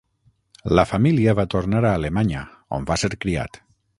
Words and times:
La 0.79 0.85
família 0.91 1.35
va 1.41 1.45
tornar 1.55 1.83
a 1.89 1.93
Alemanya, 1.99 2.41
on 2.79 2.91
va 2.93 3.01
ser 3.05 3.13
criat. 3.27 3.63